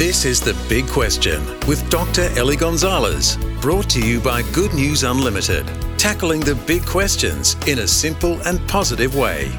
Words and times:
This 0.00 0.24
is 0.24 0.40
The 0.40 0.56
Big 0.66 0.88
Question 0.88 1.44
with 1.68 1.86
Dr. 1.90 2.30
Eliezer 2.34 2.60
Gonzalez, 2.60 3.36
brought 3.60 3.90
to 3.90 4.00
you 4.00 4.18
by 4.18 4.40
Good 4.50 4.72
News 4.72 5.02
Unlimited, 5.02 5.66
tackling 5.98 6.40
the 6.40 6.54
big 6.54 6.86
questions 6.86 7.54
in 7.66 7.80
a 7.80 7.86
simple 7.86 8.40
and 8.48 8.66
positive 8.66 9.14
way. 9.14 9.52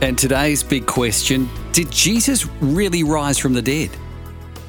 And 0.00 0.16
today's 0.16 0.62
big 0.62 0.86
question 0.86 1.50
Did 1.72 1.90
Jesus 1.90 2.46
really 2.60 3.02
rise 3.02 3.36
from 3.36 3.52
the 3.52 3.62
dead? 3.62 3.90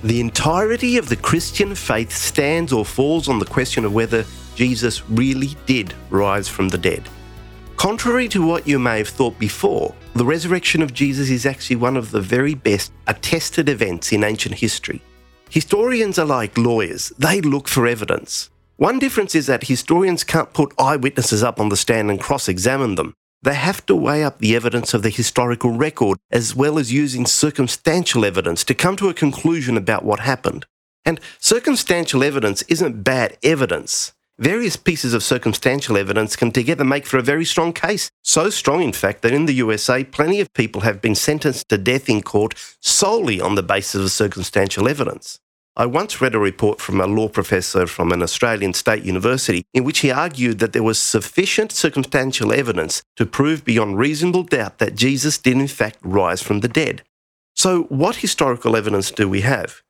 The 0.03 0.19
entirety 0.19 0.97
of 0.97 1.07
the 1.07 1.17
Christian 1.17 1.75
faith 1.75 2.11
stands 2.11 2.73
or 2.73 2.83
falls 2.83 3.29
on 3.29 3.37
the 3.37 3.45
question 3.45 3.85
of 3.85 3.93
whether 3.93 4.25
Jesus 4.55 5.07
really 5.07 5.55
did 5.67 5.93
rise 6.09 6.47
from 6.47 6.69
the 6.69 6.79
dead. 6.79 7.07
Contrary 7.85 8.27
to 8.27 8.43
what 8.43 8.67
you 8.67 8.79
may 8.79 8.97
have 8.97 9.09
thought 9.09 9.37
before, 9.37 9.93
the 10.15 10.25
resurrection 10.25 10.81
of 10.81 10.91
Jesus 10.91 11.29
is 11.29 11.45
actually 11.45 11.75
one 11.75 11.95
of 11.95 12.09
the 12.09 12.19
very 12.19 12.55
best 12.55 12.91
attested 13.05 13.69
events 13.69 14.11
in 14.11 14.23
ancient 14.23 14.55
history. 14.55 15.03
Historians 15.51 16.17
are 16.17 16.25
like 16.25 16.57
lawyers, 16.57 17.13
they 17.19 17.41
look 17.41 17.67
for 17.67 17.85
evidence. 17.85 18.49
One 18.77 18.97
difference 18.97 19.35
is 19.35 19.45
that 19.45 19.65
historians 19.65 20.23
can't 20.23 20.51
put 20.51 20.73
eyewitnesses 20.79 21.43
up 21.43 21.59
on 21.59 21.69
the 21.69 21.77
stand 21.77 22.09
and 22.09 22.19
cross 22.19 22.49
examine 22.49 22.95
them. 22.95 23.13
They 23.43 23.53
have 23.53 23.85
to 23.85 23.95
weigh 23.95 24.23
up 24.23 24.39
the 24.39 24.55
evidence 24.55 24.95
of 24.95 25.03
the 25.03 25.11
historical 25.11 25.69
record 25.69 26.17
as 26.31 26.55
well 26.55 26.79
as 26.79 26.91
using 26.91 27.27
circumstantial 27.27 28.25
evidence 28.25 28.63
to 28.63 28.73
come 28.73 28.95
to 28.95 29.09
a 29.09 29.13
conclusion 29.13 29.77
about 29.77 30.03
what 30.03 30.21
happened. 30.21 30.65
And 31.05 31.19
circumstantial 31.39 32.23
evidence 32.23 32.63
isn't 32.63 33.03
bad 33.03 33.37
evidence. 33.43 34.13
Various 34.39 34.75
pieces 34.75 35.13
of 35.13 35.23
circumstantial 35.23 35.95
evidence 35.95 36.35
can 36.35 36.51
together 36.51 36.83
make 36.83 37.05
for 37.05 37.17
a 37.17 37.21
very 37.21 37.45
strong 37.45 37.71
case. 37.71 38.11
So 38.21 38.49
strong, 38.49 38.81
in 38.81 38.91
fact, 38.91 39.21
that 39.21 39.31
in 39.31 39.45
the 39.45 39.53
USA, 39.53 40.03
plenty 40.03 40.41
of 40.41 40.53
people 40.53 40.81
have 40.81 41.01
been 41.01 41.15
sentenced 41.15 41.69
to 41.69 41.77
death 41.77 42.09
in 42.09 42.21
court 42.21 42.53
solely 42.81 43.39
on 43.39 43.55
the 43.55 43.63
basis 43.63 44.01
of 44.01 44.11
circumstantial 44.11 44.89
evidence. 44.89 45.39
I 45.77 45.85
once 45.85 46.19
read 46.19 46.35
a 46.35 46.39
report 46.39 46.81
from 46.81 46.99
a 46.99 47.07
law 47.07 47.29
professor 47.29 47.87
from 47.87 48.11
an 48.11 48.21
Australian 48.21 48.73
state 48.73 49.03
university 49.03 49.63
in 49.73 49.85
which 49.85 49.99
he 49.99 50.11
argued 50.11 50.59
that 50.59 50.73
there 50.73 50.83
was 50.83 50.99
sufficient 50.99 51.71
circumstantial 51.71 52.51
evidence 52.51 53.03
to 53.15 53.25
prove 53.25 53.63
beyond 53.63 53.97
reasonable 53.97 54.43
doubt 54.43 54.79
that 54.79 54.95
Jesus 54.95 55.37
did 55.37 55.55
in 55.55 55.69
fact 55.69 55.97
rise 56.01 56.41
from 56.41 56.59
the 56.59 56.67
dead. 56.67 57.03
So, 57.55 57.83
what 57.83 58.17
historical 58.17 58.75
evidence 58.75 59.11
do 59.11 59.29
we 59.29 59.41
have? 59.41 59.81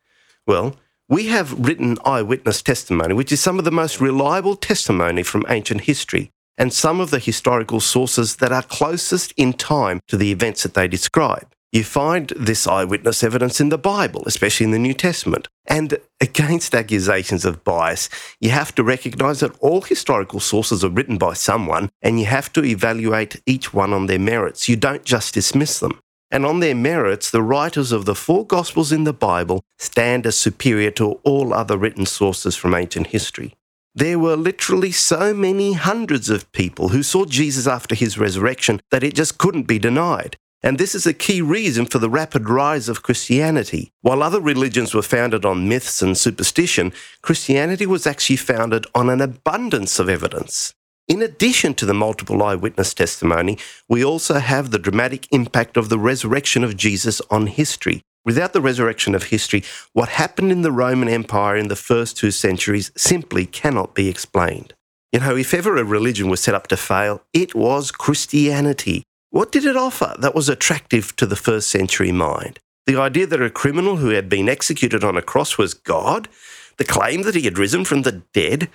Well, 0.45 0.75
we 1.07 1.27
have 1.27 1.67
written 1.67 1.97
eyewitness 2.03 2.61
testimony, 2.61 3.13
which 3.13 3.31
is 3.31 3.41
some 3.41 3.59
of 3.59 3.65
the 3.65 3.71
most 3.71 4.01
reliable 4.01 4.55
testimony 4.55 5.23
from 5.23 5.45
ancient 5.49 5.81
history, 5.81 6.31
and 6.57 6.73
some 6.73 6.99
of 6.99 7.11
the 7.11 7.19
historical 7.19 7.79
sources 7.79 8.37
that 8.37 8.51
are 8.51 8.63
closest 8.63 9.33
in 9.37 9.53
time 9.53 9.99
to 10.07 10.17
the 10.17 10.31
events 10.31 10.63
that 10.63 10.73
they 10.73 10.87
describe. 10.87 11.47
You 11.71 11.83
find 11.83 12.29
this 12.37 12.65
eyewitness 12.65 13.21
evidence 13.21 13.59
in 13.59 13.69
the 13.69 13.77
Bible, 13.77 14.23
especially 14.25 14.63
in 14.63 14.71
the 14.71 14.79
New 14.79 14.93
Testament. 14.93 15.49
And 15.67 15.99
against 16.21 16.73
accusations 16.73 17.43
of 17.43 17.65
bias, 17.65 18.09
you 18.39 18.51
have 18.51 18.73
to 18.75 18.83
recognize 18.83 19.41
that 19.41 19.59
all 19.59 19.81
historical 19.81 20.39
sources 20.39 20.85
are 20.85 20.89
written 20.89 21.17
by 21.17 21.33
someone, 21.33 21.89
and 22.01 22.17
you 22.17 22.27
have 22.27 22.53
to 22.53 22.63
evaluate 22.63 23.41
each 23.45 23.73
one 23.73 23.91
on 23.91 24.05
their 24.05 24.19
merits. 24.19 24.69
You 24.69 24.77
don't 24.77 25.03
just 25.03 25.33
dismiss 25.33 25.79
them 25.79 25.99
and 26.35 26.45
on 26.45 26.59
their 26.59 26.75
merits, 26.75 27.31
the 27.31 27.41
writers 27.41 27.93
of 27.93 28.03
the 28.03 28.13
four 28.13 28.45
Gospels 28.45 28.91
in 28.91 29.05
the 29.05 29.13
Bible 29.13 29.63
stand 29.77 30.25
as 30.25 30.35
superior 30.35 30.91
to 30.91 31.13
all 31.23 31.53
other 31.53 31.77
written 31.77 32.05
sources 32.05 32.57
from 32.57 32.75
ancient 32.75 33.07
history. 33.07 33.53
There 33.93 34.19
were 34.19 34.35
literally 34.35 34.91
so 34.91 35.33
many 35.33 35.71
hundreds 35.71 36.29
of 36.29 36.51
people 36.51 36.89
who 36.89 37.03
saw 37.03 37.23
Jesus 37.23 37.67
after 37.67 37.95
his 37.95 38.17
resurrection 38.17 38.81
that 38.91 39.01
it 39.01 39.15
just 39.15 39.37
couldn't 39.37 39.63
be 39.63 39.79
denied. 39.79 40.35
And 40.61 40.77
this 40.77 40.93
is 40.93 41.07
a 41.07 41.13
key 41.13 41.41
reason 41.41 41.85
for 41.85 41.99
the 41.99 42.09
rapid 42.09 42.49
rise 42.49 42.89
of 42.89 43.01
Christianity. 43.01 43.93
While 44.01 44.21
other 44.21 44.41
religions 44.41 44.93
were 44.93 45.01
founded 45.01 45.45
on 45.45 45.69
myths 45.69 46.01
and 46.01 46.17
superstition, 46.17 46.91
Christianity 47.21 47.85
was 47.85 48.05
actually 48.05 48.35
founded 48.35 48.85
on 48.93 49.09
an 49.09 49.21
abundance 49.21 49.99
of 49.99 50.09
evidence. 50.09 50.73
In 51.07 51.21
addition 51.21 51.75
to 51.75 51.85
the 51.85 51.93
multiple 51.93 52.41
eyewitness 52.41 52.95
testimony, 52.95 53.59
we 53.87 54.03
also 54.03 54.39
have 54.39 54.71
the 54.71 54.79
dramatic 54.79 55.27
impact 55.31 55.77
of 55.77 55.89
the 55.89 55.99
resurrection 55.99 56.63
of 56.63 56.75
Jesus 56.75 57.21
on 57.29 57.45
history. 57.45 58.01
Without 58.25 58.53
the 58.53 58.61
resurrection 58.61 59.13
of 59.13 59.25
history, 59.25 59.63
what 59.93 60.09
happened 60.09 60.51
in 60.51 60.63
the 60.63 60.71
Roman 60.71 61.07
Empire 61.07 61.57
in 61.57 61.67
the 61.67 61.75
first 61.75 62.17
two 62.17 62.31
centuries 62.31 62.91
simply 62.97 63.45
cannot 63.45 63.93
be 63.93 64.09
explained. 64.09 64.73
You 65.11 65.19
know, 65.19 65.35
if 65.35 65.53
ever 65.53 65.77
a 65.77 65.83
religion 65.83 66.27
was 66.27 66.41
set 66.41 66.55
up 66.55 66.65
to 66.67 66.77
fail, 66.77 67.21
it 67.33 67.53
was 67.53 67.91
Christianity. 67.91 69.03
What 69.29 69.51
did 69.51 69.63
it 69.63 69.77
offer 69.77 70.15
that 70.17 70.33
was 70.33 70.49
attractive 70.49 71.15
to 71.17 71.27
the 71.27 71.35
first 71.35 71.69
century 71.69 72.11
mind? 72.11 72.57
The 72.87 72.99
idea 72.99 73.27
that 73.27 73.41
a 73.43 73.51
criminal 73.51 73.97
who 73.97 74.09
had 74.09 74.27
been 74.27 74.49
executed 74.49 75.03
on 75.03 75.17
a 75.17 75.21
cross 75.21 75.55
was 75.55 75.75
God? 75.75 76.29
The 76.77 76.83
claim 76.83 77.21
that 77.21 77.35
he 77.35 77.43
had 77.43 77.59
risen 77.59 77.85
from 77.85 78.01
the 78.01 78.23
dead? 78.33 78.69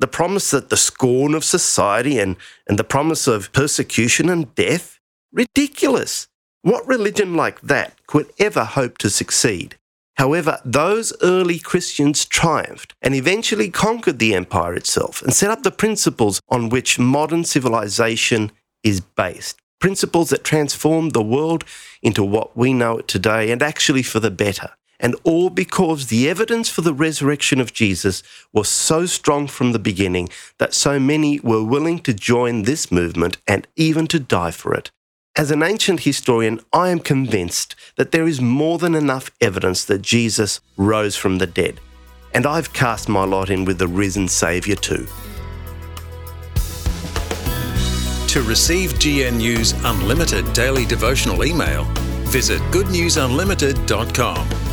The 0.00 0.08
promise 0.08 0.50
that 0.50 0.70
the 0.70 0.76
scorn 0.76 1.34
of 1.34 1.44
society 1.44 2.18
and, 2.18 2.36
and 2.66 2.78
the 2.78 2.84
promise 2.84 3.26
of 3.26 3.52
persecution 3.52 4.28
and 4.28 4.52
death? 4.54 4.98
Ridiculous. 5.32 6.26
What 6.62 6.86
religion 6.86 7.36
like 7.36 7.60
that 7.60 7.94
could 8.06 8.32
ever 8.38 8.64
hope 8.64 8.98
to 8.98 9.10
succeed? 9.10 9.76
However, 10.16 10.60
those 10.64 11.12
early 11.22 11.58
Christians 11.58 12.24
triumphed 12.24 12.94
and 13.00 13.14
eventually 13.14 13.70
conquered 13.70 14.18
the 14.18 14.34
empire 14.34 14.74
itself 14.74 15.22
and 15.22 15.32
set 15.32 15.50
up 15.50 15.62
the 15.62 15.70
principles 15.70 16.40
on 16.48 16.68
which 16.68 16.98
modern 16.98 17.44
civilization 17.44 18.52
is 18.82 19.00
based. 19.00 19.58
Principles 19.80 20.28
that 20.30 20.44
transformed 20.44 21.12
the 21.12 21.22
world 21.22 21.64
into 22.02 22.22
what 22.22 22.56
we 22.56 22.74
know 22.74 22.98
it 22.98 23.08
today 23.08 23.50
and 23.50 23.62
actually 23.62 24.02
for 24.02 24.20
the 24.20 24.30
better 24.30 24.70
and 25.00 25.16
all 25.24 25.50
because 25.50 26.06
the 26.06 26.28
evidence 26.28 26.68
for 26.68 26.82
the 26.82 26.94
resurrection 26.94 27.60
of 27.60 27.72
Jesus 27.72 28.22
was 28.52 28.68
so 28.68 29.06
strong 29.06 29.48
from 29.48 29.72
the 29.72 29.78
beginning 29.78 30.28
that 30.58 30.74
so 30.74 31.00
many 31.00 31.40
were 31.40 31.64
willing 31.64 31.98
to 32.00 32.14
join 32.14 32.62
this 32.62 32.92
movement 32.92 33.38
and 33.48 33.66
even 33.74 34.06
to 34.06 34.20
die 34.20 34.52
for 34.52 34.74
it. 34.74 34.92
As 35.36 35.50
an 35.50 35.62
ancient 35.62 36.00
historian, 36.00 36.60
I 36.72 36.90
am 36.90 36.98
convinced 36.98 37.74
that 37.96 38.10
there 38.10 38.28
is 38.28 38.40
more 38.40 38.78
than 38.78 38.94
enough 38.94 39.30
evidence 39.40 39.84
that 39.86 40.02
Jesus 40.02 40.60
rose 40.76 41.16
from 41.16 41.38
the 41.38 41.46
dead, 41.46 41.80
and 42.34 42.46
I've 42.46 42.72
cast 42.72 43.08
my 43.08 43.24
lot 43.24 43.48
in 43.48 43.64
with 43.64 43.78
the 43.78 43.88
risen 43.88 44.28
Saviour 44.28 44.76
too. 44.76 45.06
To 48.28 48.42
receive 48.42 48.92
GNU's 48.94 49.72
unlimited 49.84 50.52
daily 50.52 50.84
devotional 50.84 51.44
email, 51.44 51.84
visit 52.26 52.60
goodnewsunlimited.com. 52.70 54.69